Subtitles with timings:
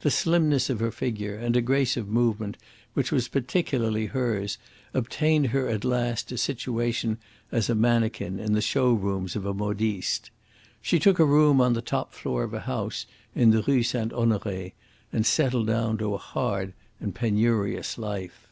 [0.00, 2.56] The slimness of her figure and a grace of movement
[2.94, 4.58] which was particularly hers
[4.92, 7.18] obtained her at last a situation
[7.52, 10.32] as a mannequin in the show rooms of a modiste.
[10.82, 13.06] She took a room on the top floor of a house
[13.36, 14.12] in the Rue St.
[14.12, 14.72] Honore
[15.12, 18.48] and settled down to a hard and penurious life.